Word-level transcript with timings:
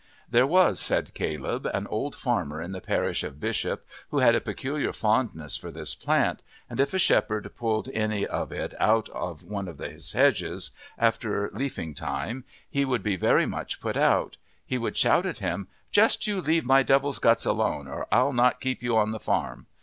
There 0.27 0.47
was, 0.47 0.79
said 0.79 1.13
Caleb, 1.13 1.69
an 1.75 1.85
old 1.85 2.15
farmer 2.15 2.59
in 2.59 2.71
the 2.71 2.81
parish 2.81 3.23
of 3.23 3.39
Bishop 3.39 3.85
who 4.09 4.17
had 4.17 4.33
a 4.33 4.41
peculiar 4.41 4.91
fondness 4.93 5.57
for 5.57 5.69
this 5.69 5.93
plant, 5.93 6.41
and 6.67 6.79
if 6.79 6.91
a 6.95 6.97
shepherd 6.97 7.51
pulled 7.55 7.87
any 7.89 8.25
of 8.25 8.51
it 8.51 8.73
out 8.81 9.09
of 9.09 9.43
one 9.43 9.67
of 9.67 9.77
his 9.77 10.13
hedges 10.13 10.71
after 10.97 11.51
leafing 11.53 11.93
time 11.93 12.45
he 12.67 12.83
would 12.83 13.03
be 13.03 13.15
very 13.15 13.45
much 13.45 13.79
put 13.79 13.95
out; 13.95 14.37
he 14.65 14.79
would 14.79 14.97
shout 14.97 15.27
at 15.27 15.37
him, 15.37 15.67
"Just 15.91 16.25
you 16.25 16.41
leave 16.41 16.65
my 16.65 16.81
Devil's 16.81 17.19
guts 17.19 17.45
alone 17.45 17.87
or 17.87 18.07
I'll 18.11 18.33
not 18.33 18.59
keep 18.59 18.81
you 18.81 18.97
on 18.97 19.11
the 19.11 19.19
farm." 19.19 19.67